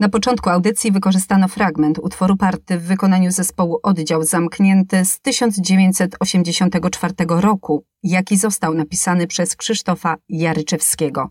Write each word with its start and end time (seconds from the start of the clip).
Na 0.00 0.08
początku 0.08 0.50
audycji 0.50 0.92
wykorzystano 0.92 1.48
fragment 1.48 1.98
utworu 1.98 2.36
party 2.36 2.78
w 2.78 2.82
wykonaniu 2.82 3.30
zespołu 3.30 3.80
Oddział 3.82 4.22
Zamknięty 4.22 5.04
z 5.04 5.20
1984 5.20 7.14
roku, 7.28 7.84
jaki 8.02 8.36
został 8.36 8.74
napisany 8.74 9.26
przez 9.26 9.56
Krzysztofa 9.56 10.16
Jaryczewskiego. 10.28 11.28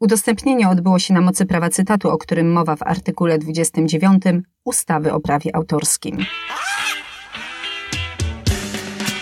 Udostępnienie 0.00 0.68
odbyło 0.68 0.98
się 0.98 1.14
na 1.14 1.20
mocy 1.20 1.46
prawa 1.46 1.70
cytatu, 1.70 2.10
o 2.10 2.18
którym 2.18 2.52
mowa 2.52 2.76
w 2.76 2.82
artykule 2.82 3.38
29 3.38 4.22
ustawy 4.64 5.12
o 5.12 5.20
prawie 5.20 5.56
autorskim. 5.56 6.18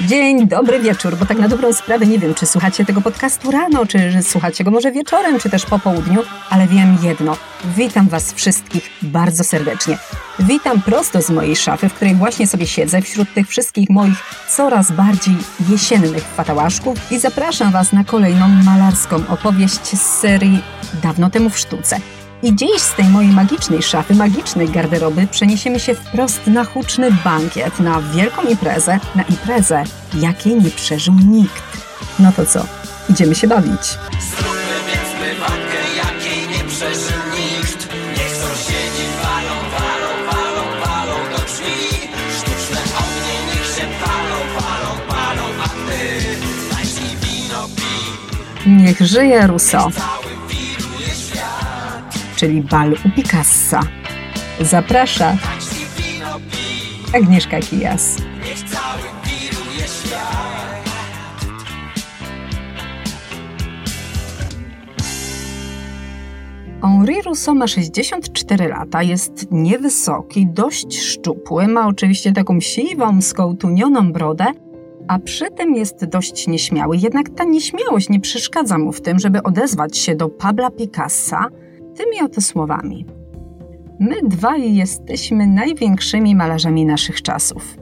Dzień 0.06 0.48
dobry 0.48 0.80
wieczór, 0.80 1.16
bo 1.16 1.26
tak 1.26 1.38
na 1.38 1.48
dobrą 1.48 1.72
sprawę 1.72 2.06
nie 2.06 2.18
wiem, 2.18 2.34
czy 2.34 2.46
słuchacie 2.46 2.84
tego 2.84 3.00
podcastu 3.00 3.50
rano, 3.50 3.86
czy 3.86 4.22
słuchacie 4.22 4.64
go 4.64 4.70
może 4.70 4.92
wieczorem, 4.92 5.38
czy 5.38 5.50
też 5.50 5.66
po 5.66 5.78
południu, 5.78 6.22
ale 6.50 6.66
wiem 6.66 6.98
jedno. 7.02 7.36
Witam 7.76 8.08
Was 8.08 8.32
wszystkich 8.32 8.90
bardzo 9.02 9.44
serdecznie. 9.44 9.98
Witam 10.38 10.82
prosto 10.82 11.22
z 11.22 11.30
mojej 11.30 11.56
szafy, 11.56 11.88
w 11.88 11.94
której 11.94 12.14
właśnie 12.14 12.46
sobie 12.46 12.66
siedzę 12.66 13.02
wśród 13.02 13.34
tych 13.34 13.48
wszystkich 13.48 13.90
moich 13.90 14.46
coraz 14.48 14.92
bardziej 14.92 15.34
jesiennych 15.68 16.24
fatałaszków 16.24 17.12
i 17.12 17.18
zapraszam 17.18 17.72
Was 17.72 17.92
na 17.92 18.04
kolejną 18.04 18.48
malarską 18.48 19.16
opowieść 19.28 19.84
z 19.84 20.02
serii 20.20 20.62
Dawno 21.02 21.30
temu 21.30 21.50
w 21.50 21.58
sztuce. 21.58 22.21
I 22.42 22.56
dziś 22.56 22.82
z 22.82 22.94
tej 22.94 23.04
mojej 23.04 23.32
magicznej 23.32 23.82
szafy, 23.82 24.14
magicznej 24.14 24.68
garderoby 24.68 25.26
przeniesiemy 25.26 25.80
się 25.80 25.94
wprost 25.94 26.46
na 26.46 26.64
huczny 26.64 27.12
bankiet, 27.24 27.80
na 27.80 28.00
wielką 28.00 28.42
imprezę, 28.42 29.00
na 29.14 29.22
imprezę, 29.22 29.84
jakiej 30.14 30.56
nie 30.56 30.70
przeżył 30.70 31.14
nikt. 31.14 31.62
No 32.18 32.32
to 32.32 32.46
co? 32.46 32.66
Idziemy 33.10 33.34
się 33.34 33.46
bawić. 33.46 33.82
Zróbmy 34.36 34.76
więc 34.86 35.36
jakiej 35.96 36.48
nie 36.48 36.64
przeżył 36.64 37.22
nikt. 37.36 37.88
Niech 38.18 38.36
sąsiedzi 38.36 39.06
walą, 39.22 39.54
walą, 39.74 40.32
walą, 40.32 40.80
walą 40.84 41.30
do 41.30 41.44
drzwi. 41.44 42.08
Sztuczne 42.38 42.80
ognie 42.98 43.36
niech 43.46 43.66
się 43.76 43.86
palą, 44.04 44.36
palą, 44.58 45.00
palą, 45.08 45.42
a 45.64 45.68
ty 45.68 46.36
tańcz 46.70 47.24
wino 47.24 47.68
pij. 47.76 48.72
Niech 48.72 49.00
żyje 49.00 49.46
Rousseau 49.46 49.90
czyli 52.42 52.62
bal 52.62 52.92
u 52.92 53.10
Picassa. 53.16 53.80
Zaprasza 54.60 55.36
Agnieszka 57.14 57.60
Kijas. 57.60 58.16
Henri 66.82 67.22
Rousseau 67.22 67.54
ma 67.54 67.66
64 67.66 68.68
lata, 68.68 69.02
jest 69.02 69.46
niewysoki, 69.50 70.46
dość 70.46 70.98
szczupły, 70.98 71.68
ma 71.68 71.86
oczywiście 71.86 72.32
taką 72.32 72.60
siwą, 72.60 73.20
skołtunioną 73.20 74.12
brodę, 74.12 74.46
a 75.08 75.18
przy 75.18 75.50
tym 75.50 75.74
jest 75.74 76.04
dość 76.04 76.46
nieśmiały. 76.46 76.96
Jednak 76.96 77.30
ta 77.30 77.44
nieśmiałość 77.44 78.08
nie 78.08 78.20
przeszkadza 78.20 78.78
mu 78.78 78.92
w 78.92 79.00
tym, 79.00 79.18
żeby 79.18 79.42
odezwać 79.42 79.98
się 79.98 80.14
do 80.14 80.28
Pabla 80.28 80.70
Picassa– 80.70 81.46
tymi 81.96 82.22
oto 82.22 82.40
słowami. 82.40 83.06
My 84.00 84.14
dwaj 84.22 84.74
jesteśmy 84.74 85.46
największymi 85.46 86.34
malarzami 86.34 86.86
naszych 86.86 87.22
czasów. 87.22 87.76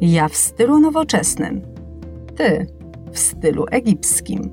Ja 0.00 0.28
w 0.28 0.36
stylu 0.36 0.80
nowoczesnym, 0.80 1.62
ty 2.36 2.66
w 3.12 3.18
stylu 3.18 3.64
egipskim. 3.70 4.50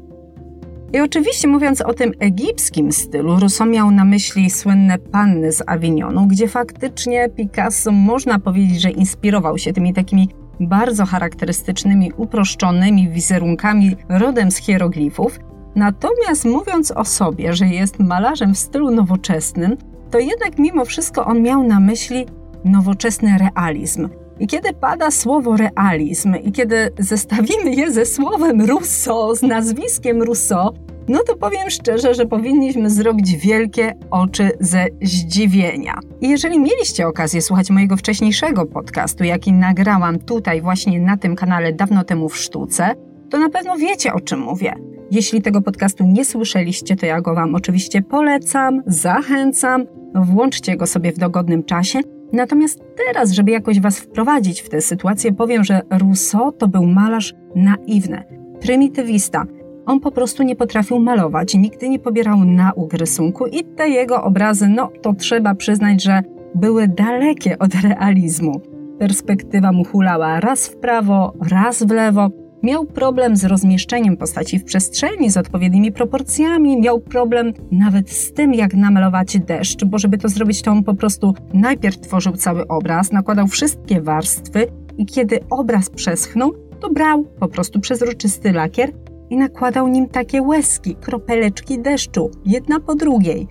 I 0.94 1.00
oczywiście 1.00 1.48
mówiąc 1.48 1.82
o 1.82 1.94
tym 1.94 2.12
egipskim 2.20 2.92
stylu, 2.92 3.40
Rousseau 3.40 3.70
miał 3.70 3.92
na 3.92 4.06
myśli 4.06 4.50
słynne 4.50 4.98
panny 4.98 5.52
z 5.52 5.64
Avignonu, 5.68 6.28
gdzie 6.28 6.48
faktycznie 6.48 7.30
Picasso 7.30 7.92
można 7.92 8.40
powiedzieć, 8.40 8.82
że 8.82 8.90
inspirował 8.90 9.58
się 9.58 9.74
tymi 9.74 9.94
takimi 9.94 10.30
bardzo 10.60 11.06
charakterystycznymi, 11.06 12.12
uproszczonymi 12.18 13.10
wizerunkami 13.10 13.96
rodem 14.10 14.52
z 14.52 14.58
hieroglifów, 14.58 15.40
Natomiast 15.76 16.46
mówiąc 16.46 16.92
o 16.92 17.06
sobie, 17.06 17.54
że 17.54 17.68
jest 17.68 18.00
malarzem 18.00 18.54
w 18.54 18.60
stylu 18.60 18.92
nowoczesnym, 18.92 19.78
to 20.12 20.20
jednak 20.20 20.60
mimo 20.60 20.86
wszystko 20.86 21.26
on 21.26 21.42
miał 21.42 21.64
na 21.64 21.80
myśli 21.80 22.26
nowoczesny 22.66 23.38
realizm. 23.38 24.10
I 24.40 24.48
kiedy 24.48 24.74
pada 24.74 25.12
słowo 25.12 25.58
realizm 25.58 26.36
i 26.36 26.52
kiedy 26.52 26.92
zestawimy 27.00 27.76
je 27.76 27.92
ze 27.92 28.06
słowem 28.06 28.62
Rousseau, 28.62 29.36
z 29.36 29.42
nazwiskiem 29.42 30.22
Rousseau, 30.22 30.74
no 31.08 31.20
to 31.28 31.36
powiem 31.36 31.70
szczerze, 31.70 32.14
że 32.14 32.26
powinniśmy 32.26 32.90
zrobić 32.90 33.38
wielkie 33.38 33.94
oczy 34.12 34.52
ze 34.60 34.86
zdziwienia. 35.02 36.00
I 36.22 36.30
jeżeli 36.30 36.60
mieliście 36.60 37.08
okazję 37.08 37.42
słuchać 37.42 37.70
mojego 37.70 37.98
wcześniejszego 37.98 38.66
podcastu, 38.66 39.24
jaki 39.24 39.54
nagrałam 39.54 40.20
tutaj 40.20 40.62
właśnie 40.62 41.00
na 41.00 41.18
tym 41.18 41.36
kanale 41.36 41.74
dawno 41.74 42.04
temu 42.04 42.30
w 42.30 42.38
sztuce, 42.38 42.96
to 43.30 43.40
na 43.40 43.50
pewno 43.50 43.78
wiecie 43.78 44.14
o 44.14 44.20
czym 44.20 44.40
mówię. 44.40 44.93
Jeśli 45.12 45.42
tego 45.42 45.62
podcastu 45.62 46.04
nie 46.08 46.26
słyszeliście, 46.26 46.96
to 46.96 47.06
ja 47.06 47.22
go 47.22 47.36
Wam 47.36 47.56
oczywiście 47.56 48.02
polecam, 48.02 48.82
zachęcam, 48.88 49.86
włączcie 50.16 50.78
go 50.78 50.88
sobie 50.88 51.12
w 51.12 51.18
dogodnym 51.18 51.64
czasie. 51.64 52.00
Natomiast 52.34 52.84
teraz, 53.08 53.32
żeby 53.32 53.52
jakoś 53.52 53.80
Was 53.80 54.00
wprowadzić 54.00 54.62
w 54.62 54.70
tę 54.70 54.82
sytuację, 54.82 55.34
powiem, 55.34 55.64
że 55.64 55.82
Rousseau 55.90 56.52
to 56.52 56.68
był 56.68 56.86
malarz 56.86 57.34
naiwny, 57.56 58.24
prymitywista. 58.62 59.46
On 59.86 60.00
po 60.00 60.12
prostu 60.12 60.44
nie 60.44 60.56
potrafił 60.56 61.00
malować, 61.00 61.54
nigdy 61.54 61.90
nie 61.90 62.00
pobierał 62.00 62.46
nauk 62.46 62.94
rysunku 62.94 63.48
i 63.48 63.64
te 63.64 63.90
jego 63.90 64.24
obrazy, 64.24 64.68
no 64.68 64.92
to 65.02 65.14
trzeba 65.14 65.56
przyznać, 65.56 66.04
że 66.04 66.22
były 66.56 66.88
dalekie 66.88 67.60
od 67.60 67.76
realizmu. 67.76 68.62
Perspektywa 69.00 69.72
mu 69.72 69.84
hulała 69.84 70.40
raz 70.40 70.68
w 70.68 70.78
prawo, 70.78 71.34
raz 71.50 71.84
w 71.84 71.92
lewo, 71.92 72.30
Miał 72.64 72.86
problem 72.86 73.36
z 73.36 73.46
rozmieszczeniem 73.46 74.18
postaci 74.18 74.60
w 74.60 74.64
przestrzeni, 74.64 75.30
z 75.30 75.38
odpowiednimi 75.38 75.92
proporcjami, 75.92 76.82
miał 76.82 77.00
problem 77.00 77.54
nawet 77.72 78.12
z 78.12 78.34
tym, 78.34 78.54
jak 78.54 78.74
namalować 78.74 79.40
deszcz, 79.40 79.86
bo 79.86 80.00
żeby 80.00 80.18
to 80.18 80.30
zrobić, 80.30 80.62
to 80.62 80.72
on 80.72 80.84
po 80.84 80.94
prostu 80.94 81.34
najpierw 81.54 82.00
tworzył 82.00 82.34
cały 82.34 82.68
obraz, 82.68 83.12
nakładał 83.12 83.48
wszystkie 83.48 84.02
warstwy 84.02 84.68
i 84.98 85.06
kiedy 85.06 85.40
obraz 85.50 85.90
przeschnął, 85.90 86.54
to 86.80 86.90
brał 86.90 87.24
po 87.24 87.48
prostu 87.48 87.80
przezroczysty 87.80 88.52
lakier 88.52 88.92
i 89.30 89.38
nakładał 89.38 89.88
nim 89.88 90.10
takie 90.10 90.42
łezki, 90.42 90.96
kropeleczki 90.96 91.80
deszczu, 91.80 92.32
jedna 92.46 92.80
po 92.80 92.96
drugiej. 92.96 93.48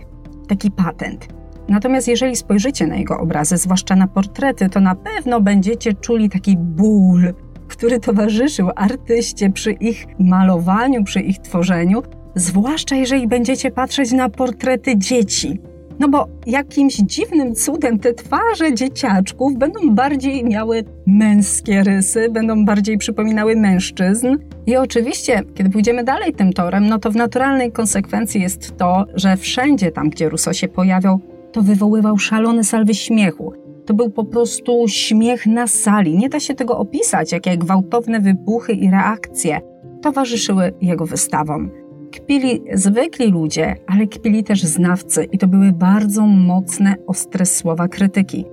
Taki 0.49 0.71
patent. 0.71 1.29
Natomiast 1.69 2.09
jeżeli 2.09 2.37
spojrzycie 2.37 2.87
na 2.87 2.97
jego 2.97 3.19
obrazy, 3.19 3.57
zwłaszcza 3.57 3.97
na 3.97 4.07
portrety, 4.07 4.69
to 4.69 4.81
na 4.81 4.95
pewno 4.95 5.41
będziecie 5.41 5.95
czuli 5.95 6.31
taki 6.31 6.57
ból, 6.57 7.35
który 7.73 8.01
towarzyszył 8.01 8.71
artyście 8.77 9.51
przy 9.51 9.73
ich 9.73 10.07
malowaniu, 10.19 11.05
przy 11.05 11.21
ich 11.21 11.39
tworzeniu, 11.39 12.03
zwłaszcza 12.35 12.97
jeżeli 12.97 13.29
będziecie 13.29 13.71
patrzeć 13.71 14.13
na 14.13 14.29
portrety 14.29 14.99
dzieci. 14.99 15.61
No 15.99 16.09
bo 16.09 16.29
jakimś 16.47 16.97
dziwnym 16.97 17.55
cudem 17.55 17.99
te 17.99 18.15
twarze 18.15 18.75
dzieciaczków 18.75 19.59
będą 19.59 19.95
bardziej 19.95 20.45
miały 20.45 20.85
męskie 21.07 21.83
rysy, 21.83 22.29
będą 22.31 22.65
bardziej 22.65 22.99
przypominały 22.99 23.57
mężczyzn. 23.57 24.27
I 24.67 24.77
oczywiście, 24.77 25.43
kiedy 25.55 25.71
pójdziemy 25.71 26.05
dalej 26.05 26.35
tym 26.35 26.53
torem, 26.53 26.89
no 26.89 26.99
to 26.99 27.11
w 27.11 27.17
naturalnej 27.17 27.73
konsekwencji 27.73 28.43
jest 28.43 28.77
to, 28.77 29.05
że 29.15 29.37
wszędzie 29.37 29.91
tam, 29.91 30.11
gdzie 30.11 30.29
Rousseau 30.29 30.55
się 30.55 30.69
pojawiał, 30.69 31.21
to 31.53 31.63
wywoływał 31.63 32.19
szalone 32.19 32.65
salwy 32.65 32.95
śmiechu. 32.95 33.62
To 33.87 33.95
był 33.95 34.11
po 34.11 34.25
prostu 34.25 34.85
śmiech 34.89 35.47
na 35.47 35.67
sali. 35.67 36.19
Nie 36.19 36.29
da 36.29 36.41
się 36.41 36.55
tego 36.55 36.79
opisać, 36.79 37.33
jakie 37.33 37.59
gwałtowne 37.59 38.21
wybuchy 38.21 38.73
i 38.73 38.91
reakcje 38.91 39.61
towarzyszyły 40.03 40.73
jego 40.81 41.07
wystawom. 41.07 41.71
Kpili 42.13 42.63
zwykli 42.73 43.31
ludzie, 43.31 43.77
ale 43.87 44.07
kpili 44.07 44.45
też 44.45 44.63
znawcy 44.63 45.25
i 45.25 45.39
to 45.39 45.47
były 45.47 45.73
bardzo 45.73 46.27
mocne, 46.27 46.95
ostre 47.07 47.47
słowa 47.47 47.89
krytyki. 47.89 48.45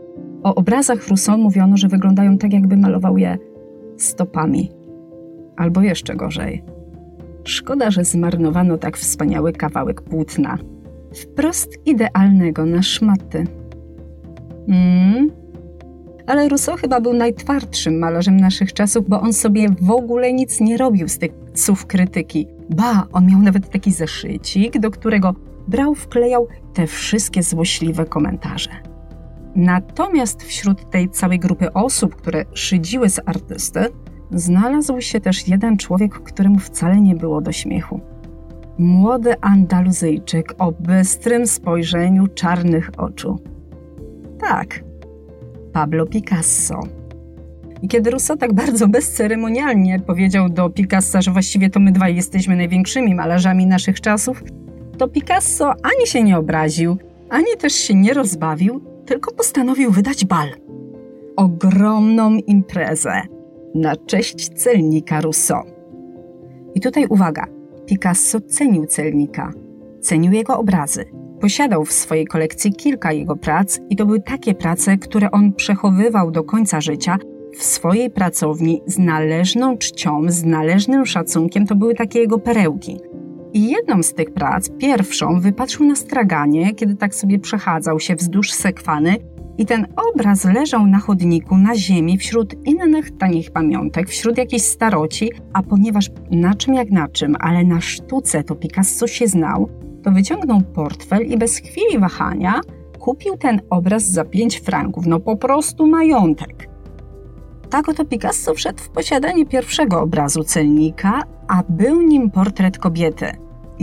O 0.44 0.56
obrazach 0.56 1.08
Rousseau 1.08 1.38
mówiono, 1.38 1.78
że 1.78 1.88
wyglądają 1.88 2.38
tak, 2.38 2.54
jakby 2.54 2.78
malował 2.78 3.18
je 3.18 3.38
stopami. 3.98 4.72
Albo 5.58 5.82
jeszcze 5.82 6.16
gorzej. 6.16 6.64
Szkoda, 7.44 7.92
że 7.92 8.04
zmarnowano 8.04 8.78
tak 8.78 8.98
wspaniały 8.98 9.54
kawałek 9.54 10.02
płótna. 10.02 10.58
Wprost 11.14 11.70
idealnego 11.86 12.66
na 12.66 12.82
szmaty. 12.82 13.44
Mm. 14.70 15.32
Ale 16.28 16.50
Rousseau 16.50 16.78
chyba 16.78 17.02
był 17.02 17.14
najtwardszym 17.14 18.00
malarzem 18.00 18.38
naszych 18.38 18.74
czasów, 18.74 19.10
bo 19.10 19.22
on 19.22 19.34
sobie 19.34 19.68
w 19.82 19.92
ogóle 19.92 20.34
nic 20.34 20.60
nie 20.60 20.78
robił 20.78 21.08
z 21.08 21.18
tych 21.18 21.32
słów 21.54 21.86
krytyki. 21.86 22.48
Ba, 22.70 23.08
on 23.14 23.26
miał 23.26 23.42
nawet 23.42 23.70
taki 23.70 23.92
zeszycik, 23.92 24.80
do 24.80 24.92
którego 24.92 25.36
brał, 25.68 25.96
wklejał 25.96 26.48
te 26.74 26.88
wszystkie 26.88 27.44
złośliwe 27.44 28.06
komentarze. 28.06 28.70
Natomiast 29.56 30.44
wśród 30.44 30.90
tej 30.90 31.10
całej 31.10 31.40
grupy 31.40 31.74
osób, 31.74 32.16
które 32.16 32.46
szydziły 32.54 33.10
z 33.10 33.20
artysty, 33.26 33.86
znalazł 34.32 35.02
się 35.02 35.20
też 35.20 35.48
jeden 35.48 35.78
człowiek, 35.78 36.14
któremu 36.14 36.60
wcale 36.60 37.02
nie 37.02 37.16
było 37.16 37.42
do 37.42 37.52
śmiechu. 37.52 38.00
Młody 38.78 39.42
Andaluzyjczyk 39.42 40.56
o 40.58 40.72
bystrym 40.72 41.48
spojrzeniu 41.48 42.28
czarnych 42.28 42.92
oczu 42.98 43.40
Tak, 44.40 44.84
Pablo 45.74 46.06
Picasso. 46.06 46.80
I 47.82 47.88
kiedy 47.88 48.12
Rousseau 48.12 48.38
tak 48.38 48.54
bardzo 48.54 48.88
bezceremonialnie 48.88 50.00
powiedział 50.00 50.50
do 50.50 50.70
Picassa, 50.70 51.22
że 51.22 51.32
właściwie 51.32 51.70
to 51.70 51.80
my 51.80 51.92
dwaj 51.92 52.16
jesteśmy 52.16 52.56
największymi 52.56 53.16
malarzami 53.16 53.66
naszych 53.66 54.02
czasów, 54.02 54.44
to 54.98 55.08
Picasso 55.08 55.74
ani 55.84 56.08
się 56.08 56.24
nie 56.24 56.38
obraził, 56.38 56.98
ani 57.30 57.58
też 57.60 57.74
się 57.74 57.96
nie 57.96 58.14
rozbawił, 58.14 58.82
tylko 59.06 59.32
postanowił 59.32 59.92
wydać 59.92 60.26
bal. 60.26 60.50
Ogromną 61.36 62.36
imprezę 62.36 63.22
na 63.76 63.96
cześć 63.96 64.50
celnika 64.50 65.22
Rousseau. 65.22 65.64
I 66.76 66.82
tutaj 66.82 67.06
uwaga, 67.06 67.48
Picasso 67.86 68.42
cenił 68.42 68.86
celnika, 68.86 69.52
cenił 70.02 70.32
jego 70.32 70.58
obrazy. 70.58 71.06
Posiadał 71.42 71.86
w 71.86 71.94
swojej 71.94 72.26
kolekcji 72.28 72.74
kilka 72.74 73.12
jego 73.12 73.36
prac 73.36 73.80
i 73.90 73.96
to 73.96 74.06
były 74.06 74.22
takie 74.22 74.56
prace, 74.56 74.98
które 74.98 75.32
on 75.32 75.54
przechowywał 75.54 76.32
do 76.32 76.44
końca 76.44 76.82
życia 76.82 77.18
w 77.58 77.64
swojej 77.64 78.10
pracowni 78.10 78.82
z 78.86 78.98
należną 78.98 79.78
czcią, 79.78 80.22
z 80.28 80.44
należnym 80.44 81.06
szacunkiem. 81.06 81.68
To 81.68 81.76
były 81.76 81.96
takie 81.96 82.20
jego 82.20 82.40
perełki. 82.40 82.98
I 83.54 83.70
jedną 83.70 84.04
z 84.04 84.14
tych 84.14 84.32
prac, 84.32 84.70
pierwszą, 84.70 85.40
wypatrzył 85.40 85.86
na 85.86 85.96
straganie, 85.96 86.76
kiedy 86.76 86.96
tak 86.96 87.16
sobie 87.16 87.40
przechadzał 87.40 88.00
się 88.00 88.16
wzdłuż 88.16 88.52
sekwany 88.52 89.16
i 89.58 89.66
ten 89.66 89.88
obraz 89.96 90.46
leżał 90.46 90.88
na 90.88 91.00
chodniku, 91.00 91.58
na 91.58 91.76
ziemi, 91.76 92.18
wśród 92.18 92.68
innych 92.68 93.18
tanich 93.18 93.52
pamiątek, 93.52 94.10
wśród 94.10 94.38
jakiejś 94.38 94.64
staroci, 94.64 95.32
a 95.54 95.64
ponieważ 95.64 96.10
na 96.32 96.56
czym 96.56 96.74
jak 96.74 96.92
na 96.92 97.08
czym, 97.08 97.36
ale 97.40 97.64
na 97.64 97.82
sztuce 97.82 98.44
to 98.44 98.56
Picasso 98.56 99.08
się 99.08 99.28
znał, 99.28 99.70
to 100.04 100.12
wyciągnął 100.12 100.62
portfel 100.62 101.26
i 101.26 101.38
bez 101.38 101.58
chwili 101.58 102.00
wahania 102.00 102.62
kupił 103.00 103.38
ten 103.38 103.62
obraz 103.70 104.04
za 104.04 104.26
5 104.26 104.60
franków, 104.60 105.06
no 105.06 105.20
po 105.20 105.38
prostu 105.38 105.88
majątek. 105.88 106.70
Tak 107.70 107.90
oto 107.90 108.06
Picasso 108.06 108.54
wszedł 108.54 108.80
w 108.84 108.90
posiadanie 108.90 109.46
pierwszego 109.46 110.02
obrazu 110.02 110.44
celnika, 110.44 111.24
a 111.48 111.64
był 111.70 112.02
nim 112.02 112.32
portret 112.32 112.78
kobiety. 112.78 113.26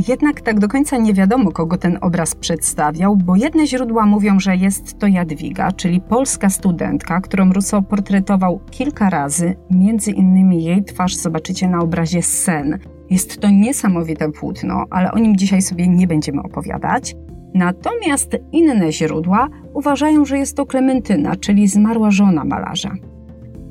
Jednak 0.09 0.41
tak 0.41 0.61
do 0.61 0.69
końca 0.69 0.97
nie 0.97 1.15
wiadomo, 1.15 1.53
kogo 1.53 1.77
ten 1.79 1.99
obraz 2.01 2.35
przedstawiał, 2.35 3.17
bo 3.17 3.37
jedne 3.37 3.67
źródła 3.67 4.07
mówią, 4.07 4.41
że 4.41 4.57
jest 4.57 4.99
to 4.99 5.07
Jadwiga, 5.07 5.73
czyli 5.73 6.01
polska 6.01 6.51
studentka, 6.51 7.21
którą 7.21 7.53
Rousseau 7.53 7.83
portretował 7.83 8.61
kilka 8.71 9.11
razy, 9.11 9.57
między 9.71 10.11
innymi 10.11 10.65
jej 10.65 10.85
twarz 10.85 11.17
zobaczycie 11.17 11.69
na 11.69 11.79
obrazie 11.79 12.23
Sen. 12.23 12.79
Jest 13.11 13.41
to 13.41 13.51
niesamowite 13.51 14.33
płótno, 14.33 14.85
ale 14.91 15.13
o 15.13 15.19
nim 15.19 15.37
dzisiaj 15.37 15.63
sobie 15.63 15.89
nie 15.89 16.07
będziemy 16.07 16.43
opowiadać. 16.43 17.17
Natomiast 17.55 18.37
inne 18.53 18.93
źródła 18.93 19.49
uważają, 19.75 20.25
że 20.25 20.39
jest 20.39 20.57
to 20.57 20.67
Klementyna, 20.67 21.37
czyli 21.37 21.69
zmarła 21.69 22.11
żona 22.11 22.45
malarza. 22.45 22.91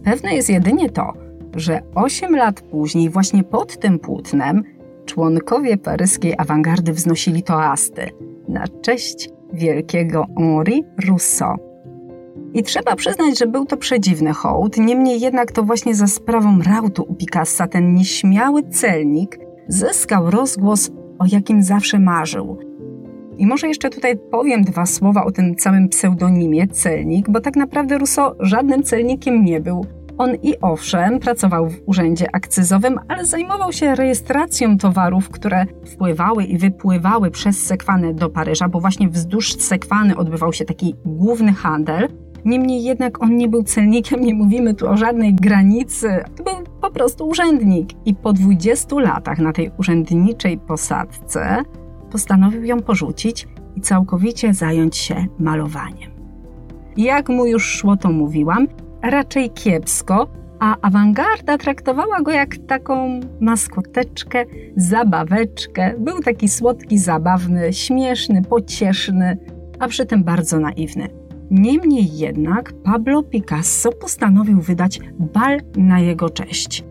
Pewne 0.04 0.36
jest 0.36 0.50
jedynie 0.50 0.90
to, 0.90 1.14
że 1.56 1.82
8 1.96 2.36
lat 2.36 2.62
później, 2.62 3.10
właśnie 3.10 3.44
pod 3.44 3.80
tym 3.80 4.00
płótnem, 4.00 4.64
członkowie 5.06 5.78
paryskiej 5.78 6.34
awangardy 6.38 6.94
wznosili 6.94 7.44
toasty 7.44 8.10
na 8.48 8.68
cześć 8.82 9.30
wielkiego 9.54 10.26
Henri 10.38 10.84
Rousseau. 11.08 11.65
I 12.56 12.63
trzeba 12.63 12.96
przyznać, 12.96 13.40
że 13.40 13.48
był 13.48 13.66
to 13.66 13.78
przedziwny 13.78 14.34
hołd, 14.34 14.78
niemniej 14.78 15.19
jednak 15.19 15.52
to 15.52 15.63
właśnie 15.63 15.96
za 15.96 16.07
sprawą 16.07 16.62
rautu 16.62 17.06
u 17.07 17.16
Picassa 17.16 17.68
ten 17.68 17.94
nieśmiały 17.94 18.63
celnik 18.63 19.40
zyskał 19.68 20.31
rozgłos, 20.31 20.92
o 21.19 21.25
jakim 21.31 21.63
zawsze 21.63 22.00
marzył. 22.00 22.60
I 23.38 23.48
może 23.48 23.68
jeszcze 23.68 23.90
tutaj 23.90 24.18
powiem 24.31 24.63
dwa 24.63 24.86
słowa 24.86 25.25
o 25.25 25.31
tym 25.31 25.56
całym 25.56 25.90
pseudonimie 25.90 26.68
celnik, 26.68 27.30
bo 27.30 27.42
tak 27.42 27.56
naprawdę 27.56 27.98
Rousseau 27.98 28.36
żadnym 28.40 28.84
celnikiem 28.84 29.46
nie 29.46 29.62
był. 29.62 29.86
On 30.18 30.36
i 30.44 30.54
owszem 30.62 31.19
pracował 31.19 31.69
w 31.69 31.81
urzędzie 31.86 32.28
akcyzowym, 32.34 33.00
ale 33.08 33.25
zajmował 33.25 33.72
się 33.72 33.96
rejestracją 33.96 34.78
towarów, 34.78 35.30
które 35.30 35.66
wpływały 35.86 36.44
i 36.44 36.58
wypływały 36.58 37.31
przez 37.31 37.63
Sekwany 37.63 38.13
do 38.13 38.30
Paryża, 38.30 38.69
bo 38.69 38.80
właśnie 38.80 39.10
wzdłuż 39.10 39.54
Sekwany 39.54 40.18
odbywał 40.18 40.54
się 40.54 40.66
taki 40.66 40.96
główny 41.06 41.54
handel. 41.54 42.25
Niemniej 42.46 42.84
jednak 42.84 43.24
on 43.24 43.38
nie 43.38 43.48
był 43.48 43.64
celnikiem, 43.64 44.22
nie 44.22 44.34
mówimy 44.34 44.74
tu 44.74 44.88
o 44.88 44.98
żadnej 44.98 45.34
granicy, 45.34 46.24
to 46.36 46.44
był 46.44 46.54
po 46.82 46.92
prostu 46.92 47.28
urzędnik. 47.28 47.90
I 48.06 48.16
po 48.16 48.34
20 48.34 49.00
latach 49.00 49.40
na 49.40 49.54
tej 49.54 49.72
urzędniczej 49.78 50.58
posadce 50.58 51.64
postanowił 52.12 52.64
ją 52.64 52.82
porzucić 52.82 53.48
i 53.76 53.82
całkowicie 53.82 54.54
zająć 54.54 54.98
się 54.98 55.26
malowaniem. 55.40 56.12
Jak 56.98 57.30
mu 57.30 57.46
już 57.46 57.66
szło, 57.66 57.98
to 57.98 58.12
mówiłam, 58.12 58.68
raczej 59.02 59.50
kiepsko, 59.50 60.28
a 60.60 60.76
awangarda 60.82 61.58
traktowała 61.58 62.22
go 62.22 62.32
jak 62.32 62.58
taką 62.58 63.20
maskoteczkę, 63.40 64.46
zabaweczkę. 64.76 65.94
Był 66.00 66.22
taki 66.22 66.48
słodki, 66.48 66.98
zabawny, 66.98 67.74
śmieszny, 67.74 68.42
pocieszny, 68.42 69.38
a 69.80 69.88
przy 69.88 70.06
tym 70.06 70.24
bardzo 70.24 70.60
naiwny. 70.60 71.25
Niemniej 71.52 72.18
jednak 72.18 72.74
Pablo 72.84 73.24
Picasso 73.24 73.92
postanowił 73.92 74.62
wydać 74.62 75.00
bal 75.20 75.60
na 75.78 76.00
jego 76.00 76.30
cześć. 76.30 76.84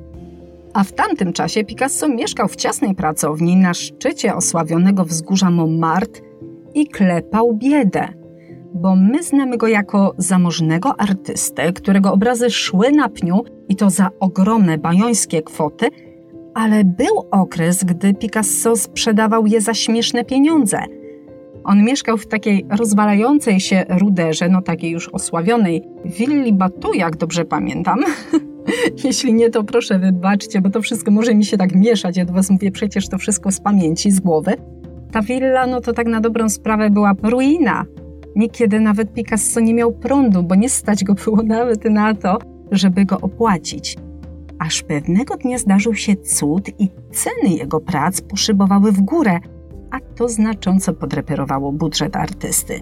A 0.73 0.85
w 0.85 0.93
tamtym 0.93 1.33
czasie 1.33 1.65
Picasso 1.65 2.09
mieszkał 2.09 2.49
w 2.49 2.56
ciasnej 2.56 2.95
pracowni 2.95 3.56
na 3.56 3.75
szczycie 3.75 4.35
osławionego 4.35 5.05
wzgórza 5.05 5.51
Montmartre 5.51 6.23
i 6.75 6.87
klepał 6.87 7.55
biedę 7.55 8.25
bo 8.75 8.97
my 8.97 9.23
znamy 9.23 9.56
go 9.56 9.67
jako 9.67 10.15
zamożnego 10.19 11.01
artystę, 11.01 11.73
którego 11.73 12.12
obrazy 12.12 12.51
szły 12.51 12.91
na 12.91 13.09
pniu 13.09 13.45
i 13.69 13.77
to 13.77 13.91
za 13.91 14.11
ogromne 14.21 14.79
bajońskie 14.79 15.43
kwoty, 15.43 15.87
ale 16.55 16.85
był 16.85 17.27
okres, 17.31 17.85
gdy 17.85 18.15
Picasso 18.15 18.77
sprzedawał 18.77 19.47
je 19.47 19.61
za 19.61 19.75
śmieszne 19.75 20.25
pieniądze. 20.25 20.79
On 21.64 21.84
mieszkał 21.84 22.16
w 22.16 22.26
takiej 22.26 22.66
rozwalającej 22.70 23.61
się 23.61 23.84
ruderze, 23.88 24.49
no 24.49 24.62
takiej 24.62 24.90
już 24.90 25.08
osławionej 25.08 25.82
willi 26.05 26.52
Batu, 26.52 26.94
jak 26.94 27.16
dobrze 27.16 27.44
pamiętam. 27.44 28.00
Jeśli 29.05 29.34
nie, 29.34 29.50
to 29.50 29.64
proszę 29.64 29.99
wybaczcie, 29.99 30.61
bo 30.61 30.70
to 30.70 30.82
wszystko 30.82 31.11
może 31.11 31.34
mi 31.34 31.44
się 31.44 31.56
tak 31.56 31.75
mieszać. 31.75 32.16
Ja 32.16 32.25
do 32.25 32.32
Was 32.32 32.50
mówię 32.50 32.70
przecież 32.70 33.08
to 33.08 33.19
wszystko 33.19 33.50
z 33.50 33.61
pamięci, 33.61 34.11
z 34.11 34.20
głowy. 34.20 34.52
Ta 35.12 35.22
willa, 35.22 35.66
no 35.66 35.81
to 35.81 35.93
tak 35.93 36.06
na 36.06 36.20
dobrą 36.20 36.49
sprawę 36.49 36.90
była 36.90 37.12
ruina, 37.22 37.84
Niekiedy 38.34 38.81
nawet 38.81 39.12
Picasso 39.12 39.60
nie 39.60 39.75
miał 39.75 39.93
prądu, 39.93 40.43
bo 40.43 40.55
nie 40.55 40.69
stać 40.69 41.05
go 41.05 41.14
było 41.14 41.43
nawet 41.56 41.84
na 41.84 42.15
to, 42.15 42.39
żeby 42.70 43.05
go 43.05 43.20
opłacić. 43.20 43.96
Aż 44.58 44.82
pewnego 44.82 45.36
dnia 45.36 45.58
zdarzył 45.58 45.94
się 45.94 46.17
cud 46.17 46.69
i 46.81 46.89
ceny 47.12 47.56
jego 47.56 47.81
prac 47.81 48.20
poszybowały 48.20 48.93
w 48.93 49.00
górę, 49.00 49.39
a 49.94 50.01
to 50.17 50.29
znacząco 50.29 50.94
podreperowało 50.94 51.72
budżet 51.72 52.17
artysty. 52.17 52.81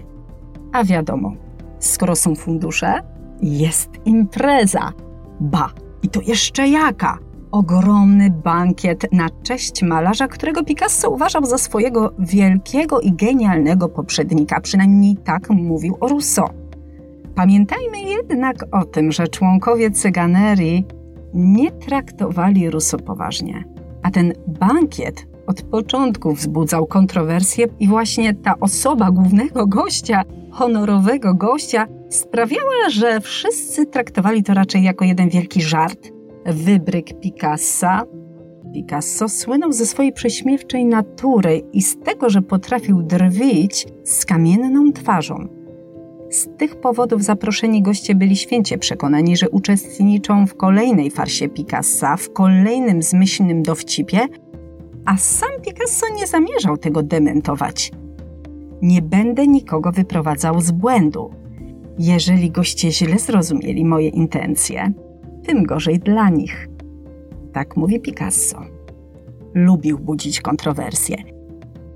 A 0.71 0.83
wiadomo, 0.83 1.33
skoro 1.79 2.15
są 2.15 2.35
fundusze, 2.35 2.93
jest 3.41 3.89
impreza. 4.05 4.91
Ba, 5.39 5.69
i 6.03 6.09
to 6.09 6.21
jeszcze 6.21 6.67
jaka! 6.67 7.19
ogromny 7.51 8.29
bankiet 8.29 9.11
na 9.11 9.29
cześć 9.43 9.83
malarza, 9.83 10.27
którego 10.27 10.63
Picasso 10.63 11.09
uważał 11.09 11.45
za 11.45 11.57
swojego 11.57 12.13
wielkiego 12.19 12.99
i 13.01 13.13
genialnego 13.13 13.89
poprzednika, 13.89 14.61
przynajmniej 14.61 15.17
tak 15.17 15.49
mówił 15.49 15.97
o 15.99 16.07
Rousseau. 16.07 16.49
Pamiętajmy 17.35 18.01
jednak 18.01 18.55
o 18.71 18.85
tym, 18.85 19.11
że 19.11 19.27
członkowie 19.27 19.91
cyganerii 19.91 20.85
nie 21.33 21.71
traktowali 21.71 22.69
Rousseau 22.69 23.03
poważnie, 23.03 23.63
a 24.03 24.11
ten 24.11 24.33
bankiet 24.47 25.32
od 25.47 25.61
początku 25.61 26.33
wzbudzał 26.33 26.85
kontrowersje 26.85 27.65
i 27.79 27.87
właśnie 27.87 28.33
ta 28.33 28.59
osoba 28.59 29.11
głównego 29.11 29.67
gościa, 29.67 30.23
honorowego 30.51 31.33
gościa, 31.33 31.87
sprawiała, 32.09 32.89
że 32.89 33.21
wszyscy 33.21 33.85
traktowali 33.85 34.43
to 34.43 34.53
raczej 34.53 34.83
jako 34.83 35.05
jeden 35.05 35.29
wielki 35.29 35.61
żart, 35.61 36.09
wybryk 36.45 37.19
Picassa. 37.19 38.03
Picasso 38.73 39.29
słynął 39.29 39.71
ze 39.71 39.85
swojej 39.85 40.13
prześmiewczej 40.13 40.85
natury 40.85 41.61
i 41.73 41.81
z 41.81 41.99
tego, 41.99 42.29
że 42.29 42.41
potrafił 42.41 43.01
drwić 43.01 43.87
z 44.03 44.25
kamienną 44.25 44.91
twarzą. 44.93 45.47
Z 46.29 46.47
tych 46.57 46.75
powodów 46.75 47.23
zaproszeni 47.23 47.81
goście 47.81 48.15
byli 48.15 48.35
święcie 48.35 48.77
przekonani, 48.77 49.37
że 49.37 49.49
uczestniczą 49.49 50.47
w 50.47 50.55
kolejnej 50.55 51.11
farsie 51.11 51.49
Picassa, 51.49 52.17
w 52.17 52.33
kolejnym 52.33 53.03
zmyślnym 53.03 53.63
dowcipie, 53.63 54.19
a 55.05 55.17
sam 55.17 55.49
Picasso 55.65 56.05
nie 56.15 56.27
zamierzał 56.27 56.77
tego 56.77 57.03
dementować. 57.03 57.91
Nie 58.81 59.01
będę 59.01 59.47
nikogo 59.47 59.91
wyprowadzał 59.91 60.61
z 60.61 60.71
błędu. 60.71 61.31
Jeżeli 61.99 62.51
goście 62.51 62.91
źle 62.91 63.19
zrozumieli 63.19 63.85
moje 63.85 64.07
intencje, 64.07 64.93
tym 65.43 65.63
gorzej 65.63 65.99
dla 65.99 66.29
nich. 66.29 66.69
Tak 67.53 67.77
mówi 67.77 67.99
Picasso. 67.99 68.61
Lubił 69.53 69.99
budzić 69.99 70.41
kontrowersje. 70.41 71.17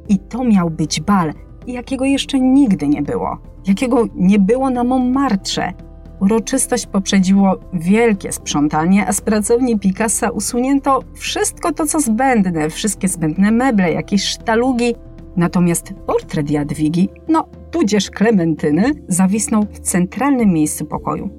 I 0.09 0.19
to 0.19 0.43
miał 0.43 0.69
być 0.69 1.01
bal, 1.01 1.33
jakiego 1.67 2.05
jeszcze 2.05 2.39
nigdy 2.39 2.87
nie 2.87 3.01
było. 3.01 3.37
jakiego 3.67 4.05
nie 4.15 4.39
było 4.39 4.69
na 4.69 4.83
Montmartre. 4.83 5.73
Uroczystość 6.19 6.85
poprzedziło 6.85 7.55
wielkie 7.73 8.31
sprzątanie, 8.31 9.07
a 9.07 9.13
z 9.13 9.21
pracowni 9.21 9.79
Picassa 9.79 10.29
usunięto 10.29 10.99
wszystko 11.13 11.73
to, 11.73 11.85
co 11.85 11.99
zbędne, 11.99 12.69
wszystkie 12.69 13.07
zbędne 13.07 13.51
meble, 13.51 13.93
jakieś 13.93 14.23
sztalugi. 14.23 14.95
Natomiast 15.35 15.93
portret 16.05 16.51
Jadwigi, 16.51 17.09
no 17.27 17.47
tudzież 17.71 18.09
Klementyny, 18.09 18.91
zawisnął 19.07 19.65
w 19.71 19.79
centralnym 19.79 20.49
miejscu 20.49 20.85
pokoju. 20.85 21.29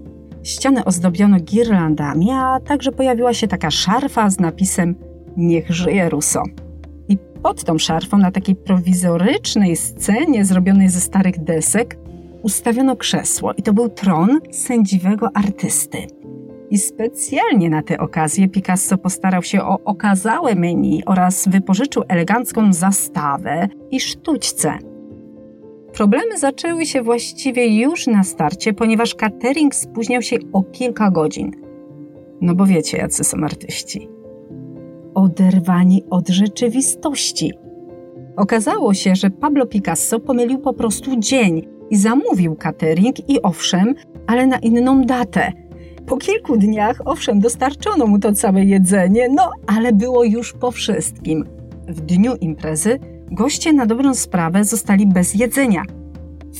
Ściany 0.43 0.85
ozdobiono 0.85 1.41
girlandami, 1.41 2.31
a 2.31 2.61
także 2.61 2.93
pojawiła 2.93 3.35
się 3.35 3.49
taka 3.49 3.71
szarfa 3.71 4.31
z 4.31 4.41
napisem 4.41 4.95
Niech 5.37 5.71
żyje 5.71 6.09
Rousseau. 6.09 6.45
I 7.09 7.19
pod 7.43 7.65
tą 7.65 7.79
szarfą, 7.79 8.19
na 8.19 8.31
takiej 8.31 8.57
prowizorycznej 8.57 9.77
scenie 9.77 10.45
zrobionej 10.45 10.89
ze 10.89 11.01
starych 11.01 11.45
desek, 11.45 11.99
ustawiono 12.43 12.97
krzesło 12.97 13.53
i 13.57 13.63
to 13.63 13.73
był 13.73 13.89
tron 13.89 14.39
sędziwego 14.51 15.29
artysty. 15.35 15.99
I 16.71 16.79
specjalnie 16.79 17.71
na 17.71 17.83
tę 17.83 17.99
okazję 17.99 18.49
Picasso 18.49 18.99
postarał 18.99 19.43
się 19.43 19.63
o 19.63 19.79
okazałe 19.85 20.55
menu 20.55 21.03
oraz 21.07 21.49
wypożyczył 21.49 22.03
elegancką 22.09 22.73
zastawę 22.73 23.69
i 23.91 24.01
sztućce. 24.01 24.79
Problemy 25.93 26.39
zaczęły 26.39 26.87
się 26.87 27.03
właściwie 27.03 27.81
już 27.81 28.07
na 28.07 28.25
starcie, 28.25 28.73
ponieważ 28.73 29.15
catering 29.15 29.75
spóźniał 29.75 30.23
się 30.23 30.37
o 30.53 30.63
kilka 30.63 31.11
godzin. 31.11 31.53
No 32.41 32.55
bo 32.55 32.67
wiecie, 32.67 32.99
jacy 32.99 33.25
są 33.25 33.39
artyści. 33.45 34.09
Oderwani 35.15 36.05
od 36.11 36.29
rzeczywistości. 36.29 37.53
Okazało 38.37 38.95
się, 38.95 39.15
że 39.15 39.31
Pablo 39.31 39.67
Picasso 39.67 40.21
pomylił 40.21 40.59
po 40.59 40.75
prostu 40.75 41.17
dzień 41.17 41.78
i 41.91 41.97
zamówił 41.97 42.57
catering 42.57 43.31
i 43.31 43.43
owszem, 43.43 43.95
ale 44.27 44.47
na 44.47 44.59
inną 44.59 45.03
datę. 45.03 45.53
Po 46.07 46.17
kilku 46.17 46.57
dniach, 46.57 47.01
owszem, 47.05 47.41
dostarczono 47.41 48.07
mu 48.07 48.19
to 48.19 48.33
całe 48.33 48.65
jedzenie, 48.65 49.29
no 49.29 49.51
ale 49.67 49.93
było 49.93 50.25
już 50.25 50.53
po 50.53 50.71
wszystkim. 50.71 51.45
W 51.89 52.01
dniu 52.01 52.35
imprezy 52.41 52.99
goście 53.31 53.73
na 53.73 53.87
dobrą 53.87 54.15
sprawę 54.15 54.65
zostali 54.65 55.07
bez 55.07 55.35
jedzenia. 55.35 55.83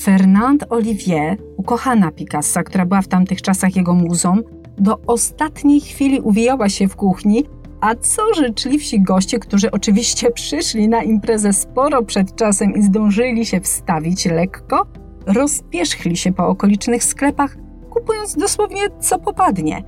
Fernand 0.01 0.65
Olivier, 0.69 1.37
ukochana 1.57 2.11
Picassa, 2.11 2.63
która 2.63 2.85
była 2.85 3.01
w 3.01 3.07
tamtych 3.07 3.41
czasach 3.41 3.75
jego 3.75 3.93
muzą, 3.93 4.37
do 4.77 4.99
ostatniej 5.07 5.81
chwili 5.81 6.21
uwijała 6.21 6.69
się 6.69 6.87
w 6.87 6.95
kuchni, 6.95 7.45
a 7.81 7.95
co 7.95 8.33
życzliwsi 8.33 9.01
goście, 9.01 9.39
którzy 9.39 9.71
oczywiście 9.71 10.31
przyszli 10.31 10.89
na 10.89 11.03
imprezę 11.03 11.53
sporo 11.53 12.03
przed 12.03 12.35
czasem 12.35 12.73
i 12.73 12.83
zdążyli 12.83 13.45
się 13.45 13.59
wstawić 13.59 14.25
lekko, 14.25 14.87
rozpierzchli 15.25 16.17
się 16.17 16.33
po 16.33 16.47
okolicznych 16.47 17.03
sklepach, 17.03 17.57
kupując 17.89 18.35
dosłownie 18.35 18.81
co 18.99 19.19
popadnie. 19.19 19.83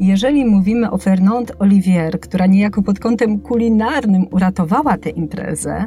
Jeżeli 0.00 0.44
mówimy 0.44 0.90
o 0.90 0.98
Fernand 0.98 1.52
Olivier, 1.58 2.20
która 2.20 2.46
niejako 2.46 2.82
pod 2.82 2.98
kątem 2.98 3.40
kulinarnym 3.40 4.26
uratowała 4.30 4.98
tę 4.98 5.10
imprezę, 5.10 5.84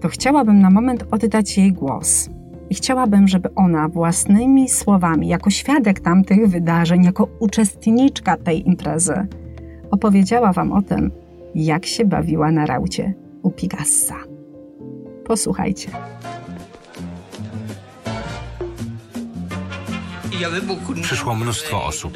to 0.00 0.08
chciałabym 0.08 0.60
na 0.60 0.70
moment 0.70 1.04
oddać 1.10 1.58
jej 1.58 1.72
głos. 1.72 2.30
I 2.70 2.74
chciałabym, 2.74 3.28
żeby 3.28 3.54
ona 3.54 3.88
własnymi 3.88 4.68
słowami, 4.68 5.28
jako 5.28 5.50
świadek 5.50 6.00
tamtych 6.00 6.48
wydarzeń, 6.48 7.04
jako 7.04 7.28
uczestniczka 7.38 8.36
tej 8.36 8.68
imprezy, 8.68 9.26
opowiedziała 9.90 10.52
Wam 10.52 10.72
o 10.72 10.82
tym, 10.82 11.10
jak 11.54 11.86
się 11.86 12.04
bawiła 12.04 12.50
na 12.50 12.66
raucie 12.66 13.14
u 13.42 13.50
Pigassa. 13.50 14.16
Posłuchajcie. 15.24 15.90
Przyszło 21.02 21.34
mnóstwo 21.34 21.84
osób. 21.84 22.12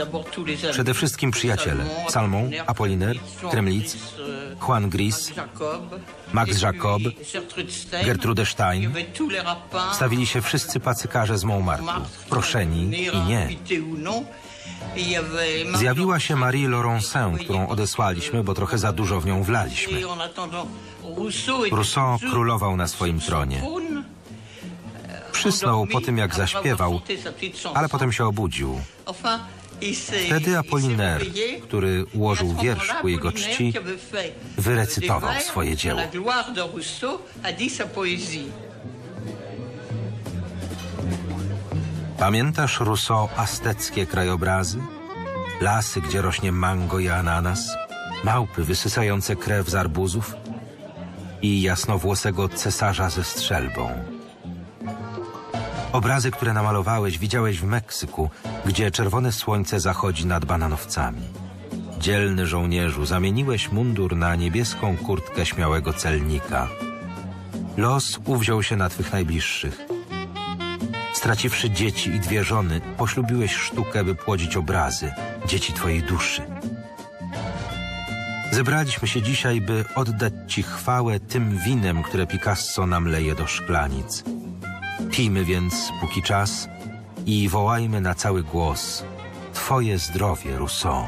Przede 0.73 0.95
wszystkim 0.95 1.31
przyjaciele. 1.31 1.85
Salmon, 2.09 2.51
Apollinaire, 2.67 3.21
Kremlitz, 3.51 3.97
Juan 4.69 4.91
Gris, 4.91 5.33
Max 6.33 6.63
Jacob, 6.63 7.03
Gertrude 8.05 8.47
Stein. 8.47 8.93
Stawili 9.93 10.27
się 10.27 10.43
wszyscy 10.43 10.81
pacykarze 10.81 11.39
z 11.39 11.45
Montmartre, 11.45 11.93
proszeni 12.31 13.07
i 13.13 13.21
nie. 13.21 13.49
Zjawiła 15.75 16.21
się 16.21 16.37
Marie 16.37 16.69
Laurencin, 16.69 17.39
którą 17.45 17.69
odesłaliśmy, 17.69 18.45
bo 18.45 18.55
trochę 18.55 18.79
za 18.79 18.93
dużo 18.93 19.21
w 19.21 19.27
nią 19.27 19.43
wlaliśmy. 19.43 20.01
Rousseau 21.71 22.19
królował 22.31 22.77
na 22.77 22.89
swoim 22.89 23.21
tronie. 23.21 23.63
Przysnął 25.43 25.87
po 25.87 26.01
tym, 26.01 26.19
jak 26.19 26.35
zaśpiewał, 26.35 27.01
ale 27.75 27.89
potem 27.89 28.13
się 28.13 28.27
obudził. 28.27 28.81
Wtedy 30.27 30.59
Apollinaire, 30.59 31.27
który 31.63 32.05
ułożył 32.15 32.55
wiersz 32.63 32.89
ku 33.01 33.09
jego 33.09 33.33
czci, 33.33 33.73
wyrecytował 34.59 35.41
swoje 35.41 35.77
dzieło. 35.77 36.01
Pamiętasz, 42.19 42.81
Rousseau, 42.81 43.29
azteckie 43.37 44.07
krajobrazy? 44.07 44.79
Lasy, 45.61 46.01
gdzie 46.01 46.23
rośnie 46.23 46.53
mango 46.53 46.99
i 46.99 47.09
ananas? 47.09 47.77
Małpy 48.25 48.65
wysysające 48.65 49.37
krew 49.37 49.71
z 49.71 49.75
arbuzów? 49.75 50.35
I 51.43 51.63
jasnowłosego 51.63 52.49
cesarza 52.49 53.11
ze 53.11 53.25
strzelbą? 53.25 54.22
Obrazy, 55.93 56.31
które 56.31 56.53
namalowałeś, 56.53 57.19
widziałeś 57.19 57.61
w 57.61 57.65
Meksyku, 57.65 58.31
gdzie 58.67 58.91
czerwone 58.91 59.33
słońce 59.33 59.81
zachodzi 59.81 60.27
nad 60.27 60.45
bananowcami. 60.45 61.23
Dzielny 61.99 62.47
żołnierzu, 62.47 63.07
zamieniłeś 63.07 63.73
mundur 63.73 64.17
na 64.17 64.37
niebieską 64.37 64.97
kurtkę 64.97 65.47
śmiałego 65.47 65.93
celnika. 65.93 66.69
Los 67.77 68.21
uwziął 68.25 68.63
się 68.63 68.77
na 68.77 68.89
twych 68.89 69.13
najbliższych. 69.13 69.79
Straciwszy 71.13 71.71
dzieci 71.71 72.11
i 72.11 72.21
dwie 72.21 72.45
żony, 72.45 72.81
poślubiłeś 72.97 73.55
sztukę, 73.55 74.05
by 74.05 74.15
płodzić 74.15 74.57
obrazy, 74.57 75.13
dzieci 75.47 75.73
twojej 75.73 76.03
duszy. 76.03 76.43
Zebraliśmy 78.51 79.09
się 79.09 79.23
dzisiaj, 79.23 79.61
by 79.61 79.85
oddać 79.95 80.33
Ci 80.47 80.63
chwałę 80.63 81.21
tym 81.21 81.59
winem, 81.59 82.03
które 82.03 82.27
Picasso 82.27 82.87
nam 82.87 83.09
leje 83.09 83.35
do 83.35 83.47
szklanic. 83.47 84.25
Pijmy 85.11 85.45
więc, 85.45 85.75
póki 86.01 86.23
czas, 86.23 86.69
i 87.27 87.49
wołajmy 87.49 88.01
na 88.01 88.15
cały 88.15 88.43
głos 88.43 89.05
Twoje 89.55 89.99
zdrowie, 89.99 90.59
Rousseau. 90.59 91.05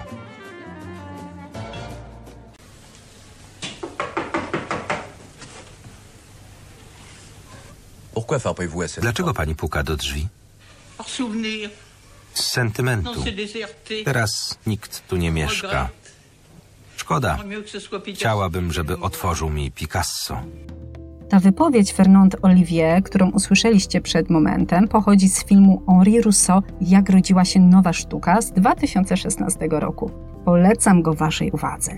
Dlaczego 9.01 9.35
pani 9.35 9.55
puka 9.55 9.83
do 9.83 9.97
drzwi? 9.97 10.29
Z 12.35 12.43
sentymentu. 12.43 13.25
Teraz 14.05 14.59
nikt 14.67 15.09
tu 15.09 15.17
nie 15.17 15.31
mieszka. 15.31 15.89
Szkoda. 16.97 17.39
Chciałabym, 18.15 18.73
żeby 18.73 18.99
otworzył 18.99 19.51
mi 19.51 19.71
Picasso. 19.73 20.43
Ta 21.29 21.41
wypowiedź 21.41 21.93
Fernand 21.93 22.37
Olivier, 22.43 23.03
którą 23.03 23.31
usłyszeliście 23.31 24.01
przed 24.01 24.31
momentem, 24.31 24.89
pochodzi 24.89 25.29
z 25.29 25.45
filmu 25.45 25.83
Henri 25.87 26.21
Rousseau 26.21 26.63
Jak 26.81 27.11
rodziła 27.11 27.45
się 27.45 27.61
nowa 27.61 27.93
sztuka 27.93 28.43
z 28.43 28.53
2016 28.53 29.69
roku. 29.71 30.11
Polecam 30.45 31.03
go 31.03 31.15
Waszej 31.15 31.51
uwadze. 31.51 31.93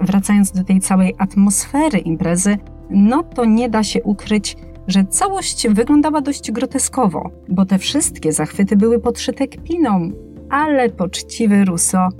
Wracając 0.00 0.52
do 0.52 0.64
tej 0.64 0.80
całej 0.80 1.14
atmosfery 1.18 1.98
imprezy, 1.98 2.58
no 2.90 3.22
to 3.22 3.44
nie 3.44 3.68
da 3.68 3.82
się 3.82 4.02
ukryć, 4.02 4.56
że 4.86 5.04
całość 5.04 5.68
wyglądała 5.68 6.20
dość 6.20 6.52
groteskowo, 6.52 7.30
bo 7.48 7.64
te 7.64 7.78
wszystkie 7.78 8.32
zachwyty 8.32 8.76
były 8.76 9.00
podszyte 9.00 9.48
kpiną, 9.48 10.10
ale 10.50 10.90
poczciwy 10.90 11.64
Rousseau 11.64 12.10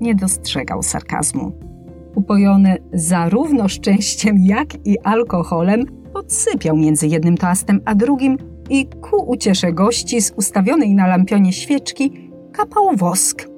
nie 0.00 0.14
dostrzegał 0.14 0.82
sarkazmu. 0.82 1.71
Upojony 2.14 2.76
zarówno 2.92 3.68
szczęściem, 3.68 4.36
jak 4.38 4.86
i 4.86 4.98
alkoholem, 4.98 5.86
podsypiał 6.12 6.76
między 6.76 7.06
jednym 7.06 7.36
toastem 7.36 7.80
a 7.84 7.94
drugim 7.94 8.36
i 8.70 8.86
ku 8.86 9.30
uciesze 9.30 9.72
gości 9.72 10.22
z 10.22 10.32
ustawionej 10.36 10.94
na 10.94 11.06
lampionie 11.06 11.52
świeczki 11.52 12.30
kapał 12.52 12.96
wosk. 12.96 13.48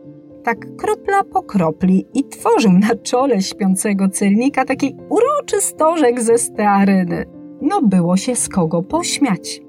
Tak 0.44 0.76
kropla 0.76 1.24
po 1.32 1.42
kropli 1.42 2.06
i 2.14 2.24
tworzył 2.28 2.72
na 2.72 2.94
czole 3.02 3.42
śpiącego 3.42 4.08
celnika 4.08 4.64
taki 4.64 4.96
uroczy 5.08 5.60
stożek 5.60 6.22
ze 6.22 6.38
stearyny. 6.38 7.24
No 7.62 7.82
było 7.82 8.16
się 8.16 8.36
z 8.36 8.48
kogo 8.48 8.82
pośmiać. 8.82 9.63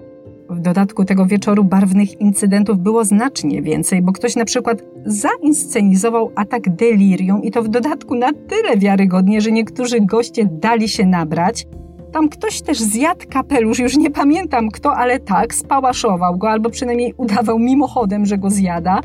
W 0.56 0.60
dodatku 0.60 1.06
tego 1.06 1.26
wieczoru 1.26 1.64
barwnych 1.64 2.22
incydentów 2.22 2.80
było 2.80 3.06
znacznie 3.06 3.62
więcej, 3.62 4.02
bo 4.02 4.12
ktoś 4.12 4.36
na 4.36 4.46
przykład 4.46 4.84
zainscenizował 5.06 6.32
atak 6.36 6.76
delirium 6.76 7.44
i 7.44 7.52
to 7.52 7.64
w 7.64 7.68
dodatku 7.68 8.16
na 8.16 8.34
tyle 8.34 8.78
wiarygodnie, 8.78 9.42
że 9.42 9.52
niektórzy 9.52 10.02
goście 10.02 10.50
dali 10.52 10.90
się 10.90 11.06
nabrać, 11.06 11.68
Tam 12.12 12.30
ktoś 12.30 12.62
też 12.62 12.80
zjadł 12.80 13.26
kapelusz, 13.30 13.80
już 13.80 13.98
nie 13.98 14.12
pamiętam 14.12 14.72
kto, 14.72 14.96
ale 14.96 15.20
tak, 15.20 15.56
spałaszował 15.56 16.38
go, 16.38 16.50
albo 16.50 16.70
przynajmniej 16.70 17.14
udawał 17.18 17.60
mimochodem, 17.60 18.26
że 18.26 18.38
go 18.38 18.50
zjada. 18.50 19.00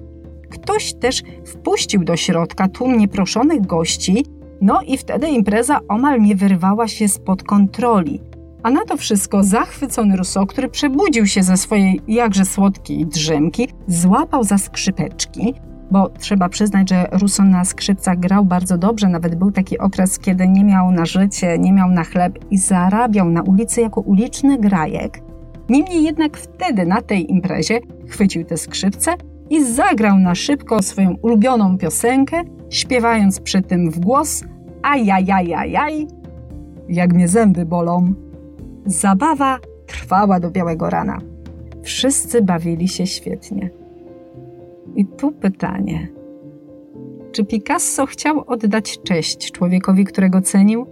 Ktoś 0.51 0.95
też 0.95 1.23
wpuścił 1.47 2.05
do 2.05 2.17
środka 2.17 2.69
tłum 2.69 2.99
nieproszonych 2.99 3.67
gości, 3.67 4.25
no 4.61 4.81
i 4.87 4.99
wtedy 4.99 5.29
impreza 5.29 5.81
omal 5.89 6.21
nie 6.21 6.37
wyrwała 6.37 6.89
się 6.89 7.09
spod 7.09 7.43
kontroli. 7.43 8.21
A 8.63 8.71
na 8.71 8.85
to 8.85 8.97
wszystko 8.97 9.45
zachwycony 9.45 10.17
Rousseau, 10.17 10.47
który 10.47 10.69
przebudził 10.69 11.27
się 11.27 11.43
ze 11.43 11.57
swojej 11.57 12.01
jakże 12.09 12.45
słodkiej 12.45 13.07
drzemki, 13.07 13.69
złapał 13.87 14.45
za 14.45 14.59
skrzypeczki, 14.59 15.55
bo 15.91 16.09
trzeba 16.09 16.49
przyznać, 16.49 16.91
że 16.91 17.09
Rousseau 17.13 17.49
na 17.49 17.65
skrzypcach 17.65 18.19
grał 18.19 18.45
bardzo 18.45 18.79
dobrze. 18.79 19.09
Nawet 19.09 19.35
był 19.35 19.51
taki 19.51 19.79
okres, 19.79 20.19
kiedy 20.19 20.49
nie 20.49 20.65
miał 20.65 20.93
na 20.93 21.05
życie, 21.05 21.59
nie 21.59 21.73
miał 21.73 21.91
na 21.91 22.05
chleb 22.05 22.39
i 22.51 22.59
zarabiał 22.59 23.31
na 23.31 23.43
ulicy 23.43 23.81
jako 23.81 24.01
uliczny 24.01 24.59
grajek. 24.59 25.23
Niemniej 25.69 26.05
jednak 26.05 26.37
wtedy 26.37 26.87
na 26.87 27.03
tej 27.03 27.31
imprezie 27.31 27.81
chwycił 28.09 28.45
te 28.45 28.57
skrzypce 28.57 29.15
i 29.51 29.65
zagrał 29.65 30.19
na 30.19 30.35
szybko 30.35 30.83
swoją 30.83 31.15
ulubioną 31.23 31.79
piosenkę, 31.79 32.43
śpiewając 32.71 33.41
przy 33.41 33.63
tym 33.63 33.91
w 33.91 34.01
głos 34.01 34.45
ajajajajaj, 34.83 36.07
jak 36.89 37.13
mnie 37.13 37.29
zęby 37.29 37.67
bolą. 37.67 38.15
Zabawa 38.87 39.59
trwała 39.87 40.41
do 40.41 40.51
białego 40.51 40.91
rana. 40.91 41.19
Wszyscy 41.83 42.43
bawili 42.43 42.89
się 42.89 43.07
świetnie. 43.07 43.71
I 44.97 45.07
tu 45.07 45.33
pytanie. 45.33 46.09
Czy 47.33 47.45
Picasso 47.45 48.07
chciał 48.07 48.45
oddać 48.47 48.99
cześć 49.03 49.53
człowiekowi, 49.53 50.05
którego 50.05 50.41
cenił, 50.41 50.87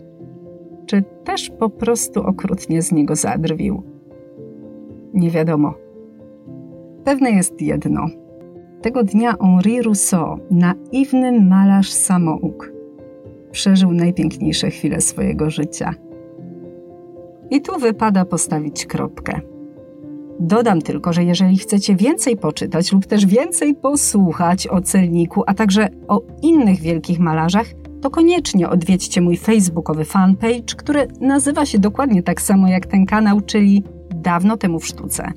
czy 0.86 1.02
też 1.24 1.50
po 1.50 1.70
prostu 1.70 2.22
okrutnie 2.22 2.82
z 2.82 2.92
niego 2.92 3.16
zadrwił? 3.16 3.82
Nie 5.14 5.30
wiadomo. 5.30 5.74
Pewne 7.04 7.30
jest 7.30 7.62
jedno. 7.62 8.06
Tego 8.82 9.04
dnia 9.04 9.34
Henri 9.40 9.82
Rousseau, 9.82 10.38
naiwny 10.50 11.40
malarz 11.40 11.92
samouk, 11.92 12.72
przeżył 13.50 13.92
najpiękniejsze 13.92 14.70
chwile 14.70 15.00
swojego 15.00 15.50
życia. 15.50 15.94
I 17.50 17.62
tu 17.62 17.78
wypada 17.78 18.24
postawić 18.24 18.86
kropkę. 18.86 19.40
Dodam 20.40 20.82
tylko, 20.82 21.12
że 21.12 21.24
jeżeli 21.24 21.58
chcecie 21.58 21.96
więcej 21.96 22.36
poczytać 22.36 22.92
lub 22.92 23.06
też 23.06 23.26
więcej 23.26 23.74
posłuchać 23.74 24.66
o 24.66 24.80
celniku, 24.80 25.42
a 25.46 25.54
także 25.54 25.88
o 26.08 26.22
innych 26.42 26.80
wielkich 26.80 27.18
malarzach, 27.18 27.66
to 28.00 28.10
koniecznie 28.10 28.68
odwiedźcie 28.68 29.20
mój 29.20 29.36
facebookowy 29.36 30.04
fanpage, 30.04 30.74
który 30.76 31.06
nazywa 31.20 31.66
się 31.66 31.78
dokładnie 31.78 32.22
tak 32.22 32.42
samo 32.42 32.68
jak 32.68 32.86
ten 32.86 33.06
kanał, 33.06 33.40
czyli 33.40 33.84
Dawno 34.14 34.56
temu 34.56 34.80
w 34.80 34.86
sztuce. 34.86 35.32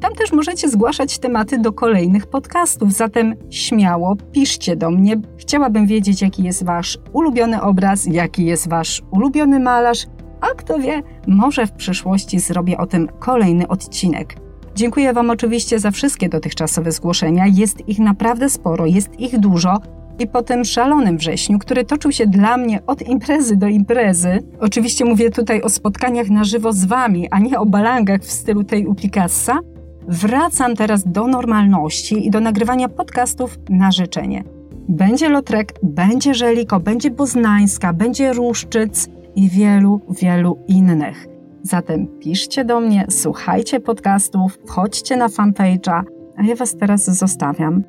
Tam 0.00 0.14
też 0.14 0.32
możecie 0.32 0.68
zgłaszać 0.68 1.18
tematy 1.18 1.58
do 1.58 1.72
kolejnych 1.72 2.26
podcastów, 2.26 2.92
zatem 2.92 3.34
śmiało 3.50 4.16
piszcie 4.32 4.76
do 4.76 4.90
mnie. 4.90 5.20
Chciałabym 5.36 5.86
wiedzieć, 5.86 6.22
jaki 6.22 6.42
jest 6.42 6.64
Wasz 6.64 6.98
ulubiony 7.12 7.62
obraz, 7.62 8.06
jaki 8.06 8.44
jest 8.44 8.68
Wasz 8.68 9.02
ulubiony 9.10 9.60
malarz, 9.60 10.06
a 10.40 10.46
kto 10.46 10.78
wie, 10.78 11.02
może 11.26 11.66
w 11.66 11.72
przyszłości 11.72 12.40
zrobię 12.40 12.78
o 12.78 12.86
tym 12.86 13.08
kolejny 13.18 13.68
odcinek. 13.68 14.36
Dziękuję 14.74 15.12
Wam 15.12 15.30
oczywiście 15.30 15.78
za 15.78 15.90
wszystkie 15.90 16.28
dotychczasowe 16.28 16.92
zgłoszenia. 16.92 17.46
Jest 17.46 17.88
ich 17.88 17.98
naprawdę 17.98 18.50
sporo, 18.50 18.86
jest 18.86 19.20
ich 19.20 19.38
dużo. 19.38 19.78
I 20.18 20.26
po 20.26 20.42
tym 20.42 20.64
szalonym 20.64 21.18
wrześniu, 21.18 21.58
który 21.58 21.84
toczył 21.84 22.12
się 22.12 22.26
dla 22.26 22.56
mnie 22.56 22.80
od 22.86 23.02
imprezy 23.02 23.56
do 23.56 23.66
imprezy, 23.66 24.38
oczywiście 24.60 25.04
mówię 25.04 25.30
tutaj 25.30 25.62
o 25.62 25.68
spotkaniach 25.68 26.28
na 26.28 26.44
żywo 26.44 26.72
z 26.72 26.84
Wami, 26.84 27.28
a 27.30 27.38
nie 27.38 27.58
o 27.58 27.66
balangach 27.66 28.20
w 28.20 28.32
stylu 28.32 28.64
tej 28.64 28.86
u 28.86 28.94
Picassa, 28.94 29.58
wracam 30.08 30.76
teraz 30.76 31.04
do 31.06 31.26
normalności 31.26 32.26
i 32.26 32.30
do 32.30 32.40
nagrywania 32.40 32.88
podcastów 32.88 33.58
na 33.68 33.92
życzenie. 33.92 34.44
Będzie 34.88 35.28
Lotrek, 35.28 35.72
będzie 35.82 36.34
Żeliko, 36.34 36.80
będzie 36.80 37.10
Poznańska, 37.10 37.92
będzie 37.92 38.32
Ruszczyc 38.32 39.08
i 39.36 39.48
wielu, 39.48 40.00
wielu 40.08 40.58
innych. 40.68 41.26
Zatem 41.62 42.06
piszcie 42.20 42.64
do 42.64 42.80
mnie, 42.80 43.06
słuchajcie 43.10 43.80
podcastów, 43.80 44.58
wchodźcie 44.66 45.16
na 45.16 45.28
fanpage'a, 45.28 46.02
a 46.36 46.42
ja 46.42 46.54
Was 46.56 46.76
teraz 46.76 47.04
zostawiam. 47.04 47.82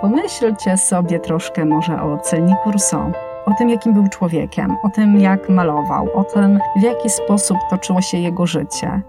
Pomyślcie 0.00 0.76
sobie 0.76 1.20
troszkę 1.20 1.64
może 1.64 2.02
o 2.02 2.18
celniku 2.18 2.70
Rousseau, 2.70 3.12
o 3.46 3.54
tym, 3.58 3.68
jakim 3.70 3.94
był 3.94 4.08
człowiekiem, 4.08 4.76
o 4.82 4.88
tym, 4.88 5.20
jak 5.20 5.48
malował, 5.48 6.08
o 6.14 6.24
tym, 6.24 6.58
w 6.76 6.82
jaki 6.82 7.10
sposób 7.10 7.56
toczyło 7.70 8.00
się 8.00 8.18
jego 8.18 8.46
życie. 8.46 9.02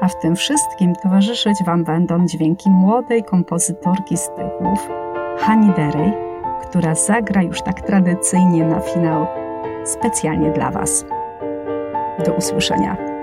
A 0.00 0.08
w 0.08 0.18
tym 0.18 0.36
wszystkim 0.36 0.94
towarzyszyć 1.02 1.56
Wam 1.66 1.84
będą 1.84 2.26
dźwięki 2.26 2.70
młodej 2.70 3.24
kompozytorki 3.24 4.16
z 4.16 4.28
Tychów, 4.28 4.88
Hani 5.38 5.70
Derej, 5.70 6.12
która 6.74 6.94
zagra 6.94 7.42
już 7.42 7.62
tak 7.62 7.80
tradycyjnie 7.80 8.64
na 8.64 8.80
finał 8.80 9.26
specjalnie 9.84 10.50
dla 10.50 10.70
Was. 10.70 11.04
Do 12.26 12.32
usłyszenia. 12.32 13.13